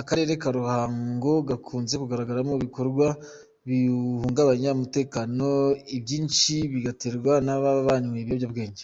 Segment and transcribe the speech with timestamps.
[0.00, 3.06] Akarere ka Ruhango gakunze kugaragaramo ibikorwa
[3.66, 5.46] bihungabanya umutekano,
[5.96, 8.82] ibyinshi bigaterwa n’ababa banyweye ibiyobyabwenge.